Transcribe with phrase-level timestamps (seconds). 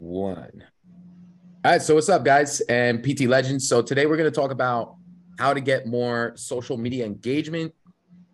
[0.00, 0.64] one.
[1.64, 3.68] All right, so what's up, guys, and PT Legends.
[3.68, 4.96] So today we're going to talk about
[5.38, 7.74] how to get more social media engagement,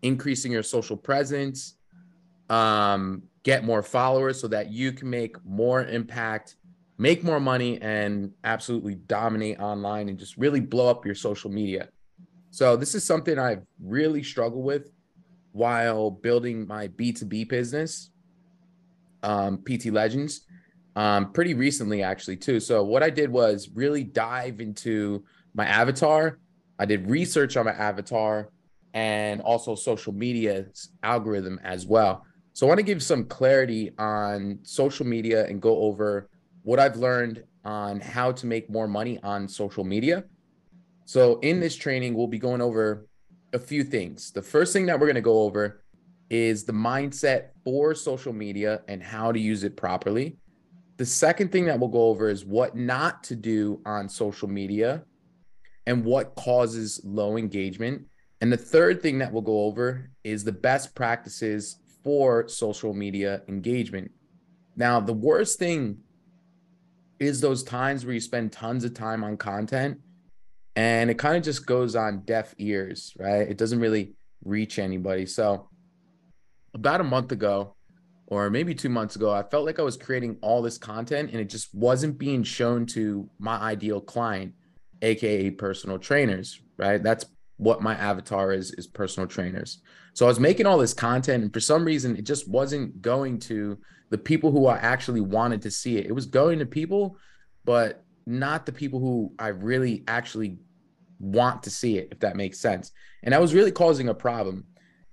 [0.01, 1.75] increasing your social presence,
[2.49, 6.55] um, get more followers, so that you can make more impact,
[6.97, 11.89] make more money, and absolutely dominate online and just really blow up your social media.
[12.51, 14.89] So this is something I've really struggled with
[15.51, 18.09] while building my B2B business,
[19.21, 20.46] um, PT Legends
[20.97, 22.59] um, pretty recently, actually, too.
[22.59, 25.23] So, what I did was really dive into
[25.53, 26.39] my avatar.
[26.79, 28.49] I did research on my avatar
[28.95, 30.65] and also social media
[31.03, 32.25] algorithm as well.
[32.53, 36.29] So, I want to give some clarity on social media and go over
[36.63, 40.23] what I've learned on how to make more money on social media.
[41.05, 43.05] So, in this training, we'll be going over
[43.53, 44.31] a few things.
[44.31, 45.83] The first thing that we're going to go over
[46.31, 50.37] is the mindset for social media and how to use it properly.
[50.97, 55.03] The second thing that we'll go over is what not to do on social media
[55.85, 58.03] and what causes low engagement.
[58.41, 63.43] And the third thing that we'll go over is the best practices for social media
[63.47, 64.11] engagement.
[64.75, 65.99] Now, the worst thing
[67.19, 69.99] is those times where you spend tons of time on content
[70.75, 73.47] and it kind of just goes on deaf ears, right?
[73.47, 75.25] It doesn't really reach anybody.
[75.25, 75.69] So,
[76.73, 77.75] about a month ago,
[78.27, 81.39] or maybe two months ago, I felt like I was creating all this content and
[81.39, 84.53] it just wasn't being shown to my ideal client,
[85.01, 87.01] aka personal trainers, right?
[87.01, 89.79] That's what my avatar is is personal trainers.
[90.13, 93.39] So I was making all this content and for some reason it just wasn't going
[93.39, 93.77] to
[94.09, 96.05] the people who I actually wanted to see it.
[96.05, 97.17] It was going to people
[97.65, 100.57] but not the people who I really actually
[101.19, 102.91] want to see it if that makes sense.
[103.23, 104.65] And that was really causing a problem.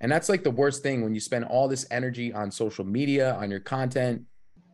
[0.04, 3.36] And that's like the worst thing when you spend all this energy on social media,
[3.36, 4.24] on your content,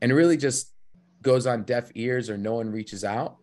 [0.02, 0.74] and it really just
[1.22, 3.36] goes on deaf ears or no one reaches out.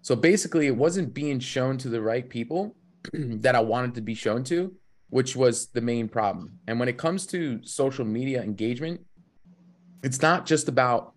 [0.00, 2.74] So basically, it wasn't being shown to the right people
[3.12, 4.72] that I wanted to be shown to,
[5.10, 6.60] which was the main problem.
[6.66, 9.02] And when it comes to social media engagement,
[10.02, 11.12] it's not just about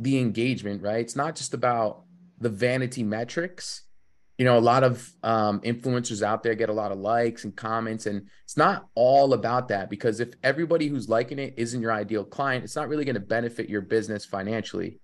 [0.00, 0.98] the engagement, right?
[0.98, 2.02] It's not just about
[2.40, 3.82] the vanity metrics
[4.38, 7.54] you know a lot of um, influencers out there get a lot of likes and
[7.54, 11.92] comments and it's not all about that because if everybody who's liking it isn't your
[11.92, 14.98] ideal client it's not really going to benefit your business financially.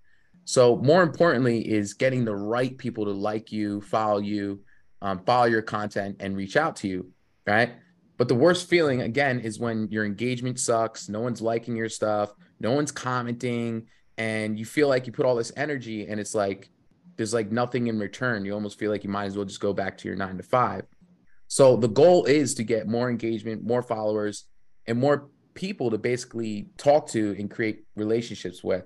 [0.45, 4.61] So more importantly is getting the right people to like you follow you
[5.03, 7.11] um, follow your content and reach out to you
[7.47, 7.73] right?
[8.17, 12.35] But the worst feeling again is when your engagement sucks no one's liking your stuff
[12.59, 13.87] no one's commenting
[14.19, 16.69] and you feel like you put all this energy and it's like
[17.21, 18.47] there's like nothing in return.
[18.47, 20.43] You almost feel like you might as well just go back to your nine to
[20.43, 20.85] five.
[21.49, 24.47] So the goal is to get more engagement, more followers,
[24.87, 28.85] and more people to basically talk to and create relationships with.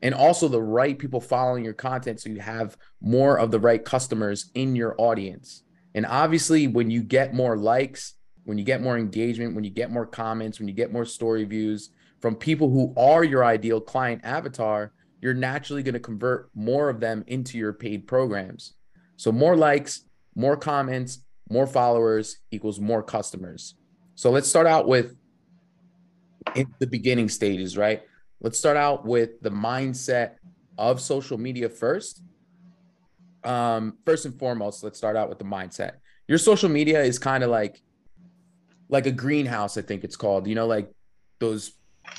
[0.00, 3.84] And also the right people following your content so you have more of the right
[3.84, 5.62] customers in your audience.
[5.94, 8.14] And obviously, when you get more likes,
[8.44, 11.44] when you get more engagement, when you get more comments, when you get more story
[11.44, 11.90] views
[12.22, 17.00] from people who are your ideal client avatar, you're naturally going to convert more of
[17.00, 18.74] them into your paid programs.
[19.16, 20.02] So more likes,
[20.34, 23.74] more comments, more followers equals more customers.
[24.14, 25.16] So let's start out with
[26.54, 28.02] in the beginning stages, right?
[28.40, 30.32] Let's start out with the mindset
[30.76, 32.22] of social media first.
[33.44, 35.92] Um, first and foremost, let's start out with the mindset.
[36.28, 37.80] Your social media is kind of like
[38.90, 40.46] like a greenhouse, I think it's called.
[40.46, 40.90] You know, like
[41.40, 41.72] those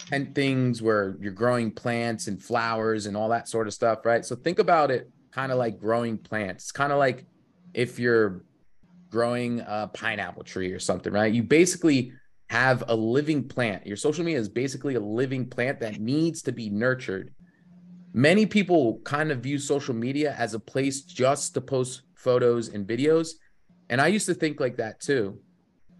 [0.08, 4.26] tent things where you're growing plants and flowers and all that sort of stuff, right?
[4.26, 6.66] So think about it kind of like growing plants.
[6.66, 7.26] It's kind of like
[7.74, 8.44] if you're
[9.10, 11.34] growing a pineapple tree or something, right?
[11.34, 12.14] You basically
[12.50, 13.86] have a living plant.
[13.86, 17.34] Your social media is basically a living plant that needs to be nurtured.
[18.14, 22.88] Many people kind of view social media as a place just to post photos and
[22.88, 23.30] videos.
[23.90, 25.40] And I used to think like that too.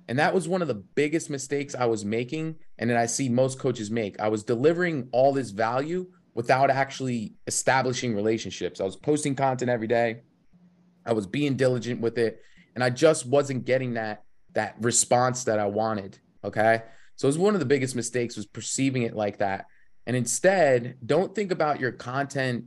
[0.10, 2.56] And that was one of the biggest mistakes I was making.
[2.80, 4.20] And then I see most coaches make.
[4.20, 8.82] I was delivering all this value without actually establishing relationships.
[8.82, 10.22] I was posting content every day.
[11.06, 12.42] I was being diligent with it.
[12.74, 14.24] And I just wasn't getting that
[14.56, 16.18] that response that I wanted.
[16.44, 16.82] Okay.
[17.16, 19.68] So it was one of the biggest mistakes was perceiving it like that.
[20.08, 22.66] And instead, don't think about your content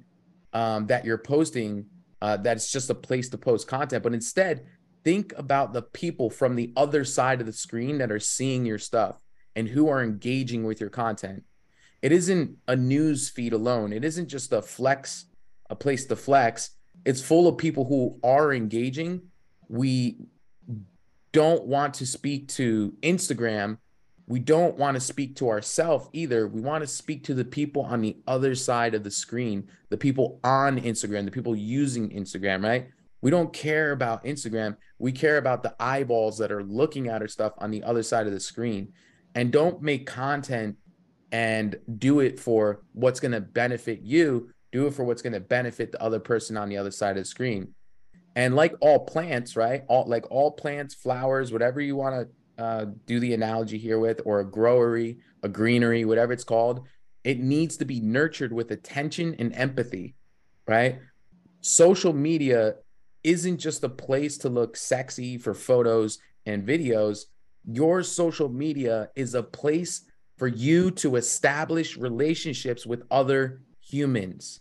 [0.53, 1.87] um, that you're posting
[2.21, 4.65] uh, that it's just a place to post content, but instead
[5.05, 8.79] think about the people from the other side of the screen that are seeing your
[8.79, 9.21] stuff
[9.55, 11.45] and who are engaging with your content.
[12.01, 13.93] It isn't a news feed alone.
[13.93, 15.27] It isn't just a flex,
[15.71, 16.71] a place to flex.
[17.05, 19.23] It's full of people who are engaging.
[19.69, 20.19] We
[21.33, 23.79] don't want to speak to Instagram
[24.27, 26.47] we don't want to speak to ourselves either.
[26.47, 29.97] We want to speak to the people on the other side of the screen, the
[29.97, 32.89] people on Instagram, the people using Instagram, right?
[33.23, 34.77] We don't care about Instagram.
[34.99, 38.27] We care about the eyeballs that are looking at our stuff on the other side
[38.27, 38.93] of the screen.
[39.35, 40.77] And don't make content
[41.31, 44.51] and do it for what's going to benefit you.
[44.73, 47.23] Do it for what's going to benefit the other person on the other side of
[47.23, 47.75] the screen.
[48.35, 49.85] And like all plants, right?
[49.89, 52.29] All like all plants, flowers, whatever you want
[52.59, 56.87] to uh, do the analogy here with, or a growery, a greenery, whatever it's called,
[57.25, 60.17] it needs to be nurtured with attention and empathy,
[60.67, 60.99] right?
[61.61, 62.77] Social media
[63.25, 67.27] isn't just a place to look sexy for photos and videos.
[67.65, 70.03] Your social media is a place
[70.37, 74.61] for you to establish relationships with other humans.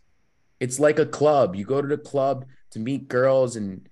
[0.60, 1.56] It's like a club.
[1.56, 3.88] You go to the club to meet girls and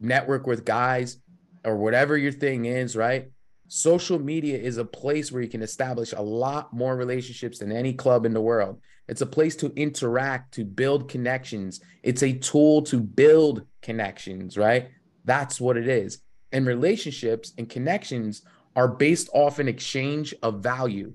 [0.00, 1.18] network with guys
[1.64, 3.30] or whatever your thing is, right?
[3.68, 7.92] Social media is a place where you can establish a lot more relationships than any
[7.92, 8.80] club in the world.
[9.08, 11.80] It's a place to interact, to build connections.
[12.02, 14.90] It's a tool to build connections, right?
[15.24, 16.20] That's what it is.
[16.52, 18.42] And relationships and connections
[18.76, 21.12] are based off an exchange of value,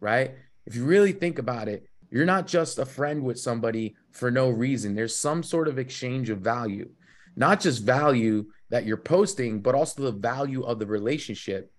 [0.00, 0.34] right?
[0.66, 4.50] If you really think about it, you're not just a friend with somebody for no
[4.50, 4.94] reason.
[4.94, 6.88] There's some sort of exchange of value,
[7.36, 11.72] not just value that you're posting, but also the value of the relationship,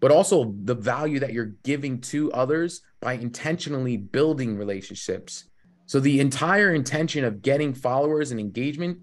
[0.00, 5.44] but also the value that you're giving to others by intentionally building relationships.
[5.86, 8.98] So the entire intention of getting followers and engagement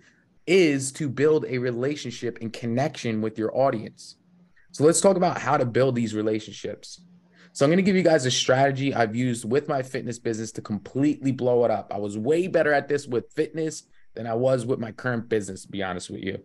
[0.48, 4.18] is to build a relationship and connection with your audience.
[4.72, 7.02] So let's talk about how to build these relationships.
[7.54, 10.52] So I'm going to give you guys a strategy I've used with my fitness business
[10.54, 11.92] to completely blow it up.
[11.94, 13.84] I was way better at this with fitness
[14.16, 16.40] than I was with my current business, to be honest with you.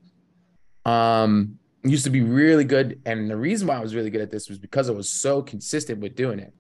[0.91, 1.59] Um,
[1.91, 3.01] used to be really good.
[3.07, 5.43] And the reason why I was really good at this was because I was so
[5.43, 6.53] consistent with doing it.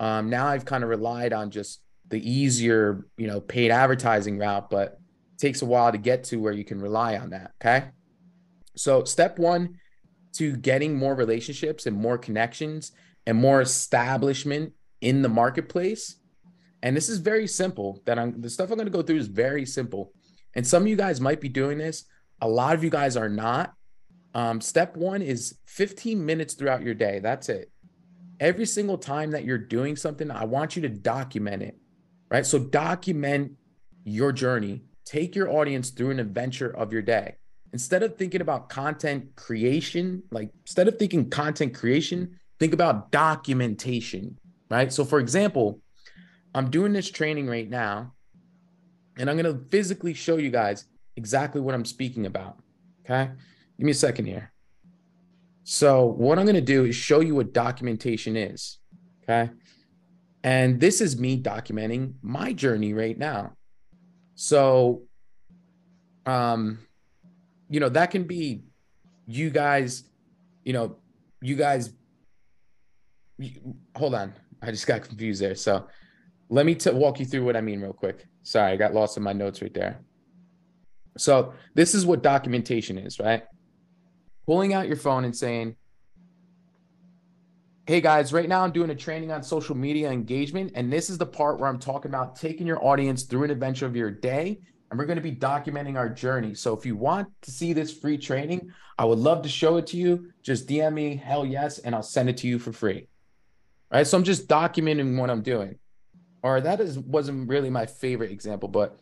[0.00, 4.70] Um, now I've kind of relied on just the easier, you know, paid advertising route,
[4.70, 4.98] but
[5.38, 7.52] takes a while to get to where you can rely on that.
[7.60, 7.88] Okay.
[8.76, 9.78] So, step one
[10.34, 12.92] to getting more relationships and more connections
[13.26, 16.16] and more establishment in the marketplace.
[16.82, 18.02] And this is very simple.
[18.06, 20.12] That I'm the stuff I'm going to go through is very simple.
[20.54, 22.04] And some of you guys might be doing this.
[22.40, 23.74] A lot of you guys are not.
[24.34, 27.18] Um, step one is 15 minutes throughout your day.
[27.18, 27.70] That's it
[28.40, 31.76] every single time that you're doing something, I want you to document it,
[32.30, 32.46] right?
[32.46, 33.52] So document
[34.04, 34.82] your journey.
[35.04, 37.36] Take your audience through an adventure of your day.
[37.72, 44.38] Instead of thinking about content creation, like instead of thinking content creation, think about documentation,
[44.70, 44.92] right?
[44.92, 45.80] So, for example,
[46.54, 48.14] I'm doing this training right now,
[49.18, 50.86] and I'm going to physically show you guys
[51.16, 52.58] exactly what I'm speaking about.
[53.04, 53.30] Okay.
[53.78, 54.52] Give me a second here.
[55.64, 58.78] So what I'm going to do is show you what documentation is.
[59.22, 59.50] Okay.
[60.42, 63.52] And this is me documenting my journey right now.
[64.34, 65.02] So,
[66.26, 66.78] um,
[67.68, 68.62] you know, that can be
[69.26, 70.04] you guys,
[70.64, 70.96] you know,
[71.42, 71.92] you guys,
[73.94, 74.32] hold on.
[74.62, 75.54] I just got confused there.
[75.54, 75.86] So
[76.48, 78.26] let me t- walk you through what I mean real quick.
[78.42, 80.00] Sorry, I got lost in my notes right there.
[81.18, 83.42] So this is what documentation is, right?
[84.48, 85.76] Pulling out your phone and saying,
[87.86, 90.72] Hey guys, right now I'm doing a training on social media engagement.
[90.74, 93.84] And this is the part where I'm talking about taking your audience through an adventure
[93.84, 94.58] of your day.
[94.90, 96.54] And we're going to be documenting our journey.
[96.54, 99.86] So if you want to see this free training, I would love to show it
[99.88, 100.32] to you.
[100.42, 103.06] Just DM me, hell yes, and I'll send it to you for free.
[103.92, 104.06] Right.
[104.06, 105.78] So I'm just documenting what I'm doing.
[106.42, 108.98] Or that is wasn't really my favorite example, but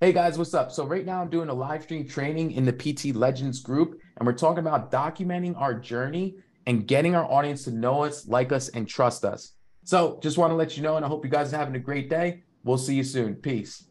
[0.00, 0.72] Hey guys, what's up?
[0.72, 4.26] So right now I'm doing a live stream training in the PT Legends group, and
[4.26, 6.34] we're talking about documenting our journey
[6.66, 9.52] and getting our audience to know us, like us, and trust us.
[9.84, 11.78] So just want to let you know, and I hope you guys are having a
[11.78, 12.42] great day.
[12.64, 13.36] We'll see you soon.
[13.36, 13.88] Peace.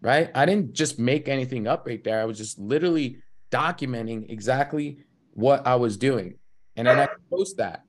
[0.00, 0.30] Right?
[0.32, 2.20] I didn't just make anything up right there.
[2.20, 3.18] I was just literally
[3.50, 5.00] documenting exactly
[5.32, 6.38] what I was doing.
[6.76, 7.82] And then I post that.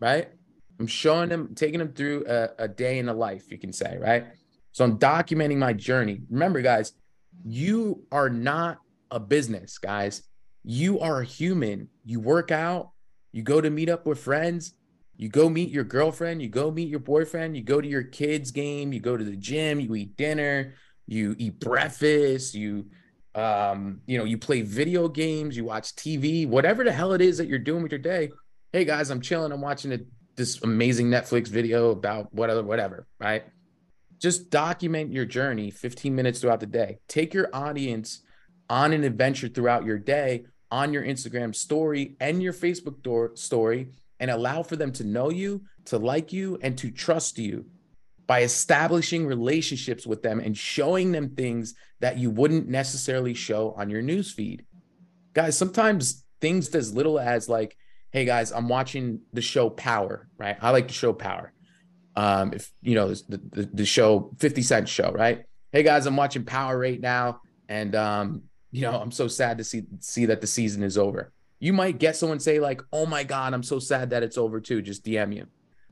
[0.00, 0.28] Right?
[0.80, 3.96] I'm showing them, taking them through a, a day in the life, you can say,
[4.00, 4.26] right?
[4.72, 6.20] So I'm documenting my journey.
[6.30, 6.92] Remember, guys,
[7.44, 8.78] you are not
[9.10, 10.22] a business, guys.
[10.62, 11.88] You are a human.
[12.04, 12.90] You work out,
[13.32, 14.74] you go to meet up with friends,
[15.16, 18.50] you go meet your girlfriend, you go meet your boyfriend, you go to your kids'
[18.50, 20.74] game, you go to the gym, you eat dinner,
[21.06, 22.86] you eat breakfast, you
[23.34, 27.38] um, you know, you play video games, you watch TV, whatever the hell it is
[27.38, 28.30] that you're doing with your day.
[28.72, 29.98] Hey guys, I'm chilling, I'm watching a,
[30.36, 33.44] this amazing Netflix video about whatever, whatever, right?
[34.20, 36.98] Just document your journey 15 minutes throughout the day.
[37.08, 38.20] Take your audience
[38.68, 43.88] on an adventure throughout your day on your Instagram story and your Facebook door, story
[44.20, 47.64] and allow for them to know you, to like you, and to trust you
[48.26, 53.90] by establishing relationships with them and showing them things that you wouldn't necessarily show on
[53.90, 54.60] your newsfeed.
[55.32, 57.76] Guys, sometimes things as little as like,
[58.12, 60.56] hey guys, I'm watching the show Power, right?
[60.60, 61.52] I like the show Power.
[62.16, 65.44] Um, if you know the, the, the show 50 Cent show, right?
[65.72, 69.64] Hey guys, I'm watching Power right now, and um, you know, I'm so sad to
[69.64, 71.32] see see that the season is over.
[71.58, 74.60] You might get someone say like, "Oh my god, I'm so sad that it's over
[74.60, 75.46] too." Just DM you.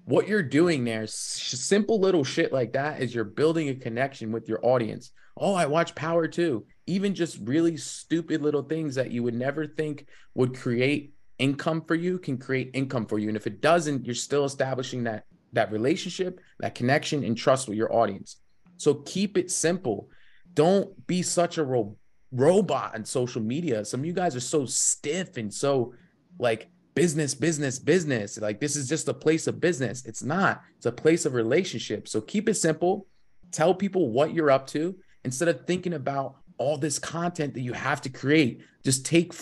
[0.05, 4.49] What you're doing there, simple little shit like that, is you're building a connection with
[4.49, 5.13] your audience.
[5.37, 6.67] Oh, I watch Power too.
[6.87, 11.95] Even just really stupid little things that you would never think would create income for
[11.95, 13.29] you can create income for you.
[13.29, 17.77] And if it doesn't, you're still establishing that that relationship, that connection, and trust with
[17.77, 18.37] your audience.
[18.77, 20.09] So keep it simple.
[20.55, 21.97] Don't be such a ro-
[22.33, 23.85] robot on social media.
[23.85, 25.95] Some of you guys are so stiff and so
[26.39, 28.39] like business, business, business.
[28.41, 30.05] Like this is just a place of business.
[30.05, 30.63] It's not.
[30.77, 32.09] It's a place of relationship.
[32.09, 33.07] So keep it simple.
[33.53, 37.73] Tell people what you're up to instead of thinking about all this content that you
[37.73, 38.63] have to create.
[38.85, 39.33] Just take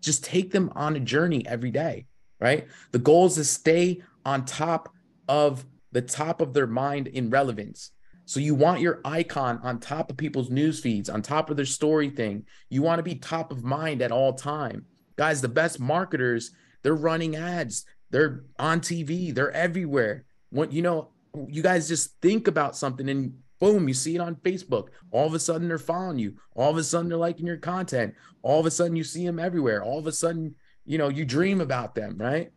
[0.00, 2.06] just take them on a journey every day,
[2.38, 2.68] right?
[2.92, 4.92] The goal is to stay on top
[5.28, 7.90] of the top of their mind in relevance.
[8.24, 11.64] So you want your icon on top of people's news feeds, on top of their
[11.64, 12.44] story thing.
[12.68, 14.84] You want to be top of mind at all time.
[15.16, 16.50] Guys, the best marketers,
[16.82, 17.84] they're running ads.
[18.10, 19.34] They're on TV.
[19.34, 20.24] They're everywhere.
[20.50, 21.10] What you know,
[21.48, 24.88] you guys just think about something and boom, you see it on Facebook.
[25.10, 26.34] All of a sudden they're following you.
[26.54, 28.14] All of a sudden they're liking your content.
[28.42, 29.82] All of a sudden you see them everywhere.
[29.82, 30.54] All of a sudden,
[30.84, 32.50] you know, you dream about them, right?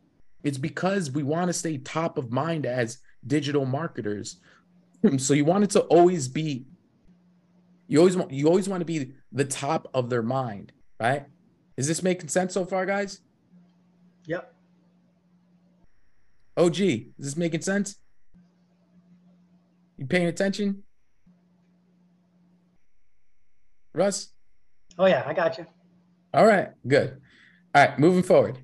[0.44, 4.38] It's because we want to stay top of mind as digital marketers.
[5.04, 6.66] Hmm, so you want it to always be
[7.88, 11.26] you always want you always want to be the top of their mind, right?
[11.76, 13.22] Is this making sense so far, guys?
[14.26, 14.54] Yep.
[16.56, 17.96] OG, is this making sense?
[19.98, 20.84] You paying attention?
[23.94, 24.34] Russ?
[24.98, 25.66] Oh yeah, I got you.
[26.34, 27.20] All right, good.
[27.74, 28.60] All right, moving forward.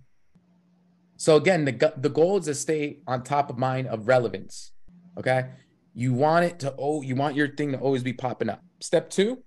[1.17, 4.72] So again, the the goal is to stay on top of mind of relevance.
[5.17, 5.50] Okay,
[5.93, 8.62] you want it to oh, you want your thing to always be popping up.
[8.81, 9.43] Step two.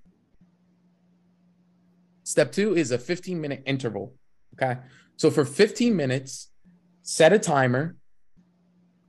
[2.25, 4.15] Step two is a 15 minute interval.
[4.55, 4.81] Okay,
[5.17, 6.51] so for 15 minutes,
[7.03, 7.97] set a timer,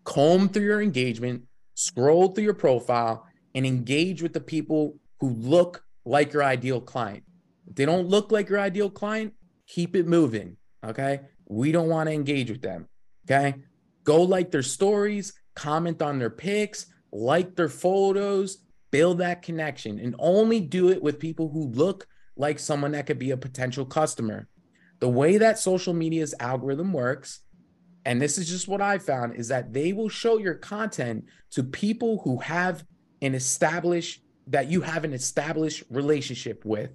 [0.04, 1.44] comb through your engagement,
[1.76, 3.26] scroll through your profile,
[3.56, 7.24] and engage with the people who look like your ideal client.
[7.68, 9.34] If they don't look like your ideal client,
[9.68, 10.58] keep it moving.
[10.86, 11.22] Okay.
[11.50, 12.88] We don't want to engage with them.
[13.26, 13.56] Okay.
[14.06, 18.60] Go like their stories, comment on their pics, like their photos,
[18.92, 23.20] build that connection, and only do it with people who look like someone that could
[23.20, 24.48] be a potential customer.
[25.00, 27.42] The way that social media's algorithm works,
[28.06, 31.64] and this is just what I found, is that they will show your content to
[31.64, 32.84] people who have
[33.22, 36.92] an established that you have an established relationship with.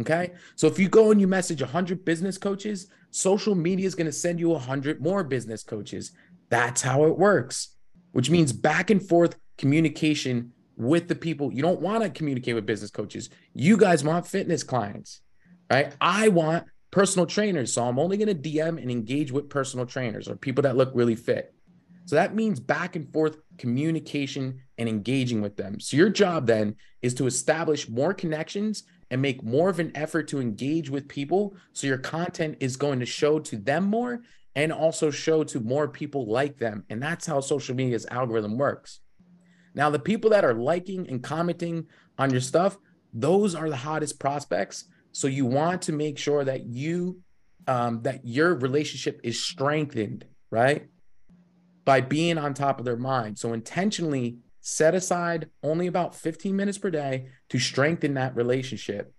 [0.00, 0.32] Okay.
[0.56, 4.12] So if you go and you message 100 business coaches, social media is going to
[4.12, 6.12] send you 100 more business coaches.
[6.48, 7.76] That's how it works,
[8.12, 11.52] which means back and forth communication with the people.
[11.52, 13.28] You don't want to communicate with business coaches.
[13.54, 15.20] You guys want fitness clients,
[15.70, 15.94] right?
[16.00, 17.72] I want personal trainers.
[17.72, 20.90] So I'm only going to DM and engage with personal trainers or people that look
[20.94, 21.54] really fit.
[22.06, 25.80] So that means back and forth communication and engaging with them.
[25.80, 30.28] So your job then is to establish more connections and make more of an effort
[30.28, 31.54] to engage with people.
[31.72, 34.22] So your content is going to show to them more
[34.54, 36.84] and also show to more people like them.
[36.90, 39.00] And that's how social media's algorithm works.
[39.74, 41.86] Now the people that are liking and commenting
[42.18, 42.76] on your stuff
[43.14, 44.86] those are the hottest prospects.
[45.12, 47.20] So you want to make sure that you
[47.68, 50.86] um, that your relationship is strengthened right?
[51.84, 53.40] By being on top of their mind.
[53.40, 59.12] So intentionally set aside only about 15 minutes per day to strengthen that relationship.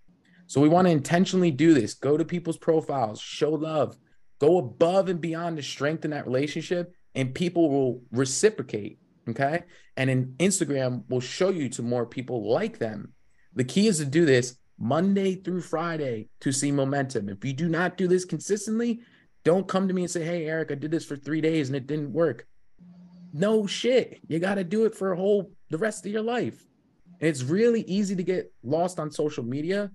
[0.47, 1.93] So we want to intentionally do this.
[1.93, 3.97] Go to people's profiles, show love,
[4.39, 9.00] go above and beyond to strengthen that relationship, and people will reciprocate.
[9.29, 9.63] Okay.
[9.95, 13.13] And in Instagram will show you to more people like them.
[13.53, 17.29] The key is to do this Monday through Friday to see momentum.
[17.29, 19.01] If you do not do this consistently,
[19.43, 21.75] don't come to me and say, Hey, Erik, I did this for three days and
[21.75, 22.47] it didn't work
[23.33, 24.19] no shit.
[24.27, 26.63] You got to do it for a whole the rest of your life.
[27.19, 29.91] And it's really easy to get lost on social media,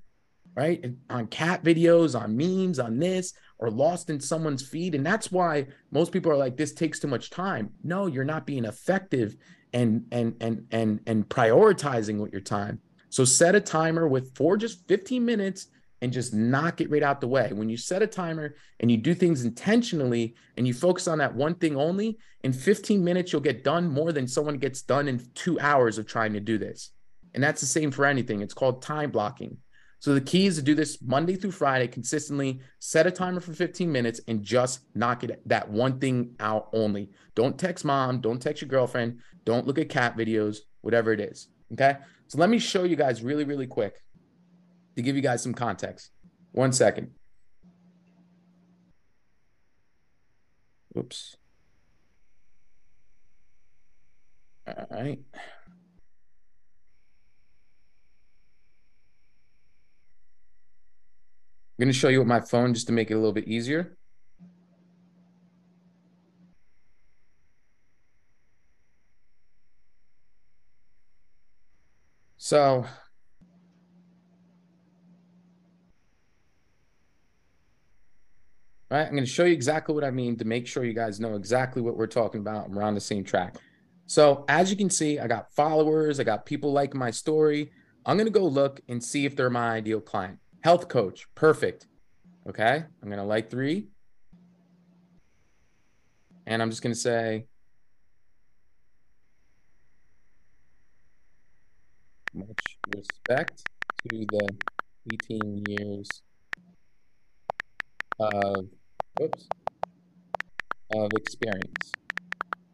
[0.57, 0.81] right?
[0.83, 4.95] And on cat videos, on memes, on this, or lost in someone's feed.
[4.95, 7.71] And that's why most people are like, this takes too much time.
[7.85, 9.37] No, you're not being effective
[9.73, 12.81] and and and and and prioritizing with your time.
[13.11, 15.69] So set a timer with for just 15 minutes
[16.01, 17.51] and just knock it right out the way.
[17.53, 21.35] When you set a timer and you do things intentionally and you focus on that
[21.35, 25.27] one thing only, in 15 minutes, you'll get done more than someone gets done in
[25.35, 26.91] two hours of trying to do this.
[27.35, 28.41] And that's the same for anything.
[28.41, 29.59] It's called time blocking.
[30.01, 33.53] So the key is to do this Monday through Friday consistently, set a timer for
[33.53, 37.11] 15 minutes and just knock it that one thing out only.
[37.35, 41.49] Don't text mom, don't text your girlfriend, don't look at cat videos, whatever it is.
[41.73, 41.97] Okay?
[42.29, 44.03] So let me show you guys really really quick
[44.99, 46.11] to give you guys some context.
[46.51, 47.13] One second.
[50.97, 51.37] Oops.
[54.67, 55.21] All right.
[61.71, 63.47] I'm going to show you with my phone just to make it a little bit
[63.47, 63.97] easier.
[72.37, 72.85] So
[78.91, 79.07] right?
[79.07, 81.35] I'm going to show you exactly what I mean to make sure you guys know
[81.35, 83.57] exactly what we're talking about and we're on the same track.
[84.07, 87.71] So as you can see, I got followers, I got people like my story.
[88.07, 90.39] I'm going to go look and see if they're my ideal client.
[90.63, 91.87] Health coach, perfect.
[92.49, 93.89] Okay, I'm gonna like three.
[96.47, 97.45] And I'm just gonna say,
[102.33, 103.63] much respect
[104.03, 104.49] to the
[105.13, 106.23] 18 years
[108.19, 108.67] of,
[109.21, 109.49] oops,
[110.95, 111.93] of experience.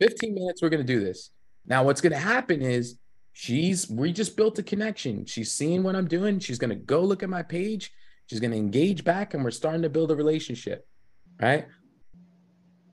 [0.00, 1.30] 15 minutes, we're gonna do this.
[1.66, 2.98] Now, what's gonna happen is
[3.32, 5.24] she's we just built a connection.
[5.24, 6.38] She's seeing what I'm doing.
[6.38, 7.90] She's gonna go look at my page.
[8.26, 10.86] She's gonna engage back, and we're starting to build a relationship.
[11.40, 11.66] Right.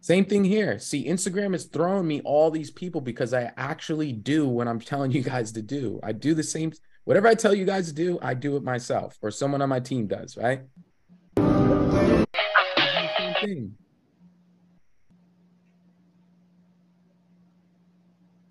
[0.01, 0.79] Same thing here.
[0.79, 5.12] See, Instagram is throwing me all these people because I actually do what I'm telling
[5.12, 6.00] you guys to do.
[6.01, 6.74] I do the same.
[7.03, 9.79] Whatever I tell you guys to do, I do it myself, or someone on my
[9.79, 10.38] team does.
[10.38, 10.62] Right.
[13.41, 13.75] Thing.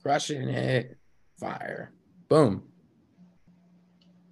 [0.02, 0.98] Crushing it
[1.38, 1.92] fire.
[2.28, 2.62] Boom.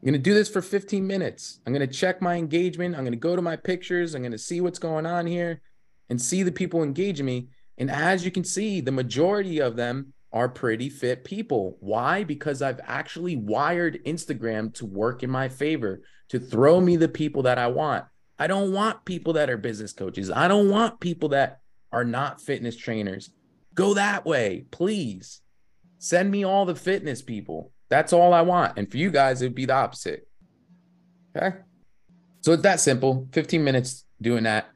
[0.01, 1.61] I'm going to do this for 15 minutes.
[1.67, 2.95] I'm going to check my engagement.
[2.95, 4.15] I'm going to go to my pictures.
[4.15, 5.61] I'm going to see what's going on here
[6.09, 7.49] and see the people engaging me.
[7.79, 11.77] And as you can see, the majority of them are pretty fit people.
[11.81, 12.23] Why?
[12.23, 17.43] Because I've actually wired Instagram to work in my favor, to throw me the people
[17.43, 18.05] that I want.
[18.39, 20.31] I don't want people that are business coaches.
[20.31, 21.61] I don't want people that
[21.93, 23.31] are not fitness trainers.
[23.75, 25.41] Go that way, please.
[25.99, 27.73] Send me all the fitness people.
[27.89, 28.79] That's all I want.
[28.79, 30.29] And for you guys, it'd be the opposite.
[31.37, 31.57] Okay.
[32.41, 33.29] So it's that simple.
[33.33, 34.69] 15 minutes doing that.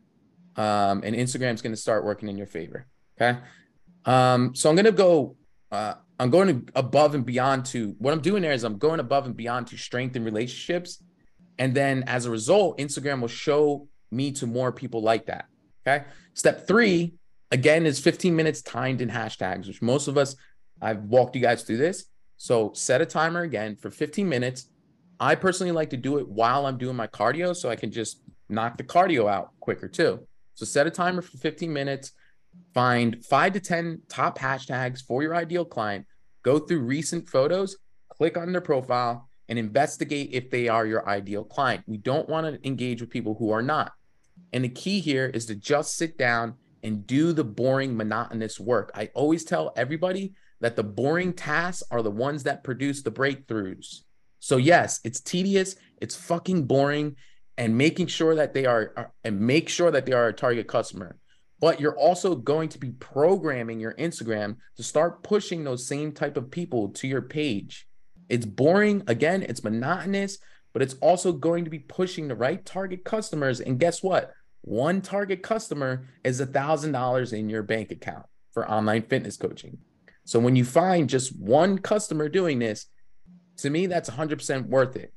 [0.56, 2.86] Um, and Instagram's going to start working in your favor.
[3.20, 3.38] Okay.
[4.04, 5.36] Um, so I'm going to go,
[5.70, 9.26] uh, I'm going above and beyond to what I'm doing there is I'm going above
[9.26, 11.02] and beyond to strengthen relationships.
[11.58, 15.46] And then as a result, Instagram will show me to more people like that.
[15.86, 16.04] Okay.
[16.34, 17.14] Step three,
[17.50, 20.36] again, is 15 minutes timed in hashtags, which most of us
[20.80, 22.06] I've walked you guys through this.
[22.36, 24.68] So set a timer again for 15 minutes.
[25.20, 28.20] I personally like to do it while I'm doing my cardio so I can just
[28.48, 30.26] knock the cardio out quicker too.
[30.54, 32.12] So set a timer for 15 minutes,
[32.74, 36.06] find five to 10 top hashtags for your ideal client,
[36.42, 37.76] go through recent photos,
[38.10, 41.84] click on their profile, and investigate if they are your ideal client.
[41.86, 43.92] We don't want to engage with people who are not.
[44.54, 48.90] And the key here is to just sit down and do the boring, monotonous work.
[48.94, 54.04] I always tell everybody that the boring tasks are the ones that produce the breakthroughs.
[54.40, 57.16] So yes, it's tedious, it's fucking boring,
[57.58, 60.66] and making sure that they are, are and make sure that they are a target
[60.66, 61.18] customer.
[61.60, 66.38] But you're also going to be programming your Instagram to start pushing those same type
[66.38, 67.86] of people to your page.
[68.32, 70.38] It's boring, again, it's monotonous,
[70.72, 73.60] but it's also going to be pushing the right target customers.
[73.60, 74.32] And guess what?
[74.62, 79.76] One target customer is a thousand dollars in your bank account for online fitness coaching.
[80.24, 82.86] So when you find just one customer doing this,
[83.58, 85.12] to me, that's 100% worth it.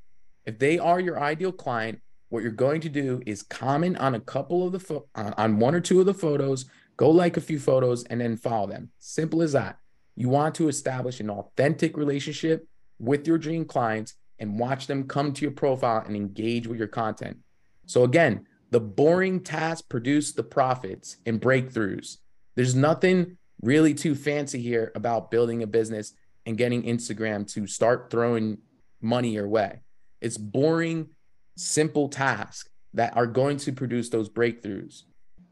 [0.46, 4.20] If they are your ideal client, what you're going to do is comment on a
[4.20, 6.66] couple of the fo- on one or two of the photos,
[6.98, 8.90] go like a few photos, and then follow them.
[9.00, 9.78] Simple as that.
[10.18, 12.68] You want to establish an authentic relationship
[13.00, 16.88] with your dream clients and watch them come to your profile and engage with your
[16.88, 17.38] content.
[17.86, 22.18] So again, the boring tasks produce the profits and breakthroughs.
[22.56, 26.14] There's nothing really too fancy here about building a business
[26.46, 28.58] and getting Instagram to start throwing
[29.02, 29.82] money your way.
[30.22, 31.10] It's boring,
[31.58, 35.04] simple tasks that are going to produce those breakthroughs.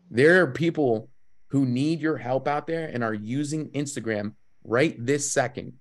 [0.10, 1.10] There are people
[1.50, 5.74] who need your help out there and are using Instagram right this second,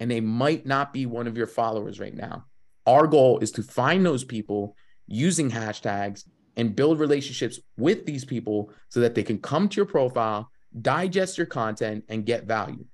[0.00, 2.46] and they might not be one of your followers right now.
[2.86, 4.74] Our goal is to find those people,
[5.06, 6.24] using hashtags
[6.56, 11.36] and build relationships with these people so that they can come to your profile, digest
[11.36, 12.84] your content, and get value.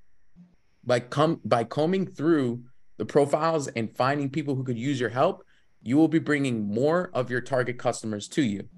[0.85, 2.65] By come by combing through
[2.97, 5.45] the profiles and finding people who could use your help,
[5.83, 8.69] you will be bringing more of your target customers to you.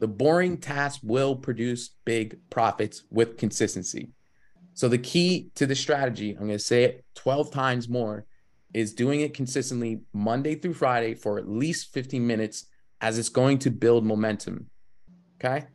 [0.00, 4.10] The boring task will produce big profits with consistency.
[4.74, 8.26] So the key to the strategy, I'm going to say it 12 times more,
[8.72, 12.66] is doing it consistently Monday through Friday for at least 15 minutes
[13.00, 14.70] as it's going to build momentum.
[15.36, 15.66] Okay.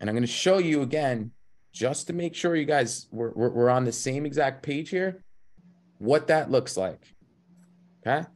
[0.00, 1.30] And I'm going to show you again,
[1.72, 5.22] just to make sure you guys we're, we're, we're on the same exact page here,
[5.98, 7.14] what that looks like.
[8.04, 8.26] Okay.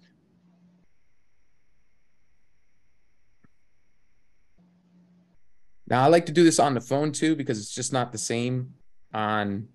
[5.89, 8.19] Now I like to do this on the phone too because it's just not the
[8.19, 8.75] same
[9.13, 9.69] on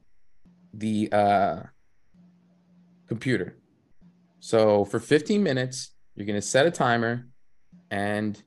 [0.73, 1.59] the uh,
[3.07, 3.57] computer.
[4.39, 7.27] So for 15 minutes, you're going to set a timer
[7.91, 8.41] and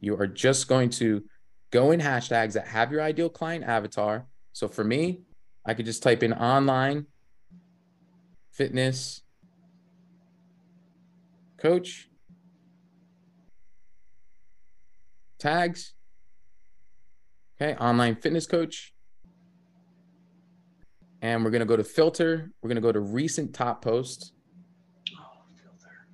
[0.00, 1.24] you are just going to
[1.70, 4.26] go in hashtags that have your ideal client avatar.
[4.52, 5.20] So for me,
[5.64, 7.06] I could just type in online
[8.52, 9.22] fitness
[11.58, 12.08] coach
[15.38, 15.94] tags.
[17.60, 18.92] Okay, online fitness coach.
[21.22, 22.50] And we're going to go to filter.
[22.62, 24.32] We're going to go to recent top posts.
[25.18, 26.06] Oh, filter.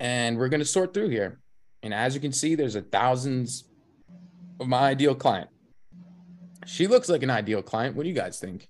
[0.00, 1.40] And we're going to sort through here.
[1.82, 3.64] And as you can see, there's a thousands
[4.60, 5.50] of my ideal client.
[6.66, 7.96] She looks like an ideal client.
[7.96, 8.68] What do you guys think?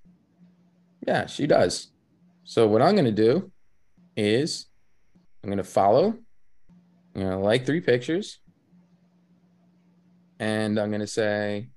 [1.07, 1.91] Yeah, she does.
[2.43, 3.51] So what I'm going to do
[4.17, 4.65] is
[5.43, 6.17] I'm going to follow.
[7.15, 8.39] I'm going to like three pictures.
[10.39, 11.69] And I'm going to say,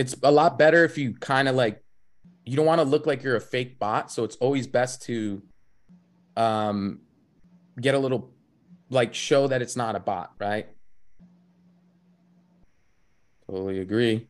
[0.00, 1.82] it's a lot better if you kind of like,
[2.46, 4.10] you don't want to look like you're a fake bot.
[4.10, 5.42] So it's always best to
[6.36, 7.00] um,
[7.78, 8.32] get a little
[8.88, 10.68] like show that it's not a bot, right?
[13.46, 14.28] Totally agree.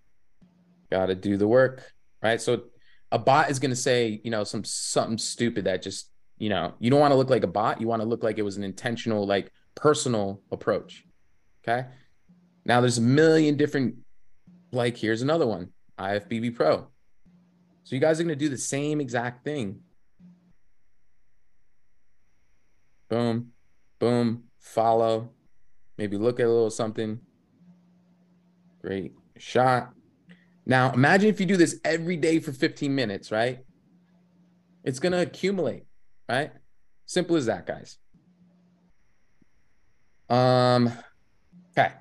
[0.91, 2.41] Got to do the work, right?
[2.41, 2.65] So
[3.13, 6.75] a bot is going to say, you know, some something stupid that just, you know,
[6.81, 7.81] you don't want to look like a bot.
[7.81, 11.05] You want to look like it was an intentional, like personal approach.
[11.63, 11.87] Okay.
[12.65, 13.95] Now there's a million different,
[14.73, 16.89] like, here's another one IFBB Pro.
[17.85, 19.81] So you guys are going to do the same exact thing.
[23.11, 23.53] boom,
[23.99, 25.31] boom, follow,
[25.99, 27.21] maybe look at a little something.
[28.81, 29.93] Great shot.
[30.65, 33.59] Now, imagine if you do this every day for 15 minutes, right?
[34.85, 35.85] It's going to accumulate,
[36.29, 36.53] right?
[37.05, 37.99] Simple as that, guys.
[40.31, 40.93] Um,
[41.77, 41.93] okay.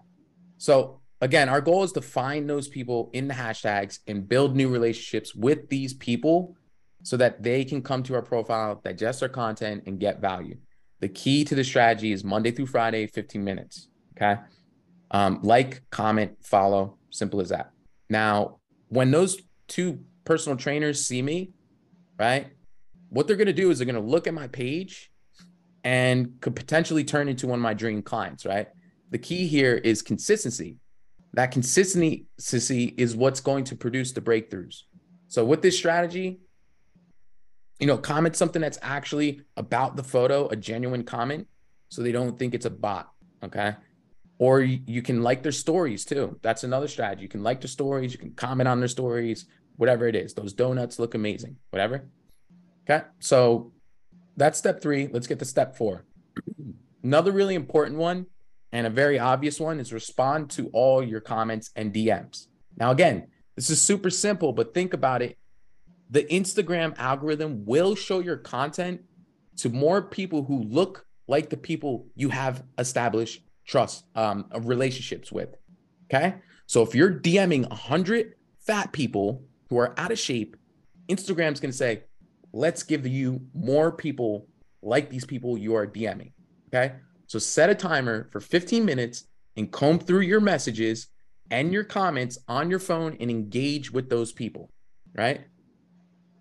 [0.58, 4.70] So, again, our goal is to find those people in the hashtags and build new
[4.70, 6.56] relationships with these people
[7.04, 10.58] so that they can come to our profile, digest our content, and get value.
[11.00, 13.88] The key to the strategy is Monday through Friday, 15 minutes.
[14.18, 14.40] Okay.
[15.12, 17.72] Um, like, comment, follow, simple as that.
[18.10, 21.54] Now, when those two personal trainers see me,
[22.18, 22.48] right,
[23.10, 25.12] what they're going to do is they're going to look at my page
[25.84, 28.68] and could potentially turn into one of my dream clients, right?
[29.10, 30.78] The key here is consistency.
[31.34, 34.82] That consistency is what's going to produce the breakthroughs.
[35.28, 36.40] So, with this strategy,
[37.80, 41.48] you know, comment something that's actually about the photo, a genuine comment,
[41.90, 43.12] so they don't think it's a bot.
[43.44, 43.76] Okay.
[44.38, 46.40] Or you, can like their stories too.
[46.42, 47.24] That's another strategy.
[47.24, 50.34] You can like their stories, you can comment on their stories, whatever it is.
[50.34, 52.10] Those donuts look amazing, whatever.
[52.90, 53.06] Okay.
[53.20, 53.74] So
[54.38, 55.08] that's step three.
[55.12, 56.06] Let's get to step four.
[57.04, 58.28] Another really important one
[58.72, 62.48] and a very obvious one is respond to all your comments and DMs.
[62.78, 65.38] Now, again, this is super simple, but think about it
[66.10, 69.02] the Instagram algorithm will show your content
[69.58, 75.56] to more people who look like the people you have established trust um, relationships with.
[76.06, 76.36] Okay.
[76.66, 80.58] So if you're DMing 100 fat people who are out of shape,
[81.08, 82.04] Instagram's going to say,
[82.52, 84.48] let's give you more people
[84.82, 86.32] like these people you are DMing.
[86.74, 86.96] Okay.
[87.30, 89.24] So set a timer for 15 minutes
[89.56, 91.08] and comb through your messages
[91.50, 94.70] and your comments on your phone and engage with those people.
[95.16, 95.46] Right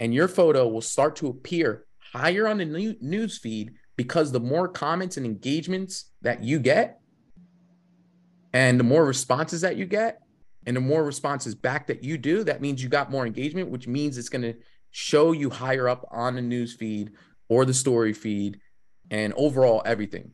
[0.01, 4.69] and your photo will start to appear higher on the news feed because the more
[4.69, 7.01] comments and engagements that you get
[8.53, 10.21] and the more responses that you get
[10.67, 13.87] and the more responses back that you do that means you got more engagement which
[13.87, 14.55] means it's going to
[14.91, 17.11] show you higher up on the news feed
[17.49, 18.59] or the story feed
[19.11, 20.33] and overall everything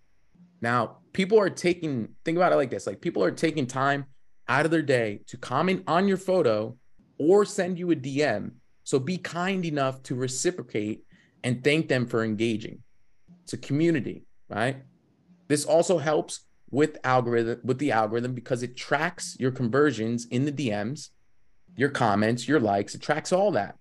[0.65, 4.07] now people are taking think about it like this like people are taking time
[4.49, 6.77] out of their day to comment on your photo
[7.19, 8.51] or send you a dm
[8.85, 11.05] so be kind enough to reciprocate
[11.45, 12.83] and thank them for engaging.
[13.43, 14.83] It's a community, right?
[15.49, 20.53] This also helps with algorithm with the algorithm because it tracks your conversions in the
[20.53, 21.11] DMs,
[21.77, 23.77] your comments, your likes, it tracks all that.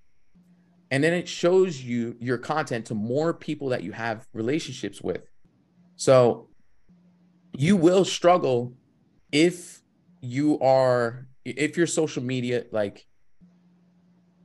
[0.92, 5.28] And then it shows you your content to more people that you have relationships with.
[5.96, 6.50] So
[7.56, 8.74] you will struggle
[9.32, 9.82] if
[10.22, 13.06] you are if your social media like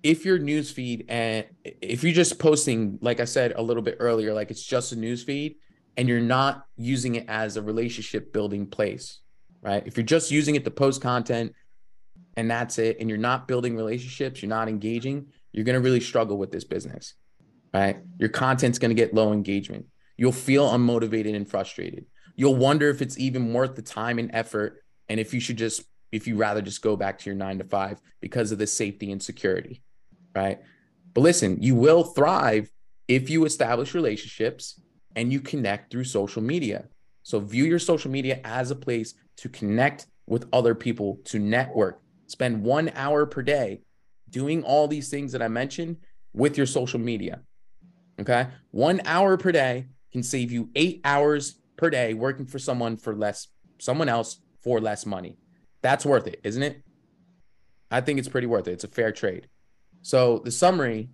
[0.02, 3.96] if your news feed and if you're just posting like i said a little bit
[4.00, 5.56] earlier like it's just a news feed
[5.96, 9.20] and you're not using it as a relationship building place
[9.60, 9.82] right?
[9.86, 11.52] If you're just using it to post content
[12.36, 16.00] and that's it and you're not building relationships you're not engaging you're going to really
[16.00, 17.14] struggle with this business
[17.74, 17.98] right?
[18.18, 19.86] Your content's going to get low engagement.
[20.16, 22.06] You'll feel unmotivated and frustrated
[22.38, 25.82] you'll wonder if it's even worth the time and effort and if you should just
[26.10, 29.12] if you rather just go back to your 9 to 5 because of the safety
[29.12, 29.82] and security
[30.34, 30.60] right?
[31.12, 32.70] But listen you will thrive
[33.08, 34.80] if you establish relationships
[35.16, 36.86] and you connect through social media.
[37.24, 42.00] So view your social media as a place to connect with other people to network
[42.26, 43.82] spend 1 hour per day
[44.30, 45.96] doing all these things that I mentioned
[46.32, 47.40] with your social media
[48.20, 48.48] okay?
[48.70, 53.14] 1 hour per day can save you 8 hours per day working for someone for
[53.14, 55.38] less someone else for less money.
[55.80, 56.82] That's worth it, isn't it?
[57.90, 58.72] I think it's pretty worth it.
[58.72, 59.48] It's a fair trade.
[60.02, 61.08] So the summary,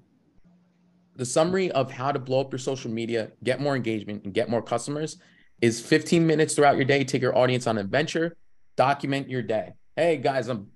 [1.15, 4.49] the summary of how to blow up your social media, get more engagement, and get
[4.49, 5.19] more customers
[5.61, 7.05] is 15 minutes throughout your day.
[7.05, 8.37] Take your audience on an adventure,
[8.77, 9.75] document your day.
[9.95, 10.69] Hey guys, I'm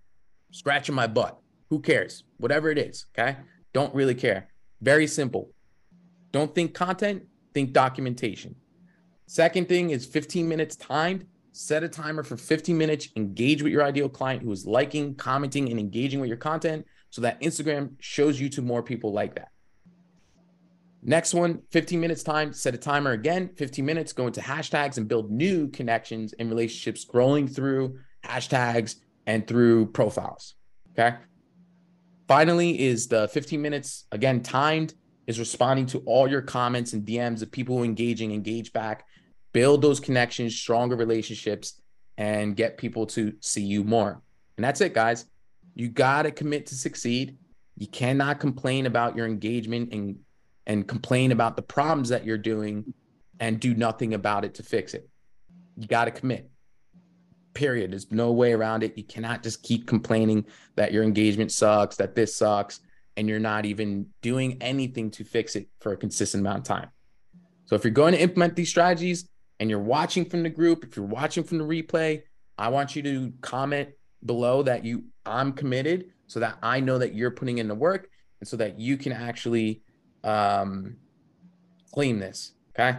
[0.53, 1.41] scratching my butt.
[1.71, 2.25] Who cares?
[2.37, 3.07] Whatever it is.
[3.19, 3.39] Okay.
[3.73, 4.49] Don't really care.
[4.81, 5.51] Very simple.
[6.33, 7.25] Don't think content,
[7.55, 8.55] think documentation.
[9.29, 11.27] Second thing is 15 minutes timed.
[11.53, 13.09] Set a timer for 15 minutes.
[13.15, 17.21] Engage with your ideal client who is liking, commenting, and engaging with your content so
[17.21, 19.51] that Instagram shows you to more people like that.
[21.03, 25.07] Next one, 15 minutes time, set a timer again, 15 minutes, go into hashtags and
[25.07, 30.55] build new connections and relationships scrolling through hashtags and through profiles.
[30.93, 31.19] Okay.
[32.27, 34.95] Finally, is the 15 minutes again timed,
[35.27, 39.05] is responding to all your comments and DMs of people who engaging, engage back,
[39.59, 41.83] build those connections, stronger relationships,
[42.17, 44.23] and get people to see you more.
[44.57, 45.25] And that's it, guys.
[45.75, 47.39] You got to commit to succeed.
[47.77, 50.21] You cannot complain about your engagement and
[50.69, 52.95] and complain about the problems that you're doing
[53.41, 55.09] and do nothing about it to fix it.
[55.77, 56.49] You got to commit.
[57.53, 57.91] Period.
[57.91, 58.97] There's no way around it.
[58.97, 62.79] You cannot just keep complaining that your engagement sucks, that this sucks,
[63.17, 66.91] and you're not even doing anything to fix it for a consistent amount of time.
[67.67, 69.29] So if you're going to implement these strategies,
[69.61, 72.23] and you're watching from the group, if you're watching from the replay,
[72.57, 73.91] I want you to comment
[74.25, 78.09] below that you I'm committed so that I know that you're putting in the work
[78.41, 79.83] and so that you can actually
[80.25, 80.97] um,
[81.93, 82.53] claim this.
[82.79, 82.99] Okay.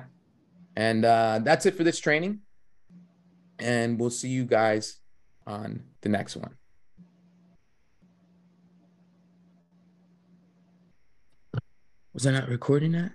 [0.76, 2.40] And uh, that's it for this training.
[3.60, 4.98] And we'll see you guys
[5.46, 6.56] on the next one.
[12.14, 13.12] Was I not recording that?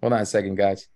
[0.00, 0.88] Hold on a second, guys.